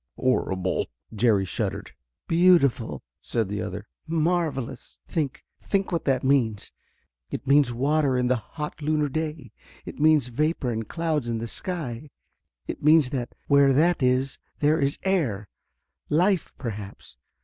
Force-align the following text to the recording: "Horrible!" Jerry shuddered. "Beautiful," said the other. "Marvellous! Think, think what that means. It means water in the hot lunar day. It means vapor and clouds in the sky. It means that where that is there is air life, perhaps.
"Horrible!" 0.15 0.87
Jerry 1.13 1.45
shuddered. 1.45 1.91
"Beautiful," 2.27 3.03
said 3.21 3.49
the 3.49 3.61
other. 3.61 3.85
"Marvellous! 4.07 4.97
Think, 5.07 5.43
think 5.61 5.91
what 5.91 6.05
that 6.05 6.23
means. 6.23 6.71
It 7.29 7.45
means 7.45 7.71
water 7.71 8.17
in 8.17 8.25
the 8.25 8.35
hot 8.37 8.81
lunar 8.81 9.09
day. 9.09 9.51
It 9.85 9.99
means 9.99 10.29
vapor 10.29 10.71
and 10.71 10.87
clouds 10.89 11.29
in 11.29 11.37
the 11.37 11.45
sky. 11.45 12.09
It 12.65 12.81
means 12.81 13.11
that 13.11 13.35
where 13.47 13.73
that 13.73 14.01
is 14.01 14.39
there 14.57 14.79
is 14.79 14.97
air 15.03 15.47
life, 16.09 16.51
perhaps. 16.57 17.17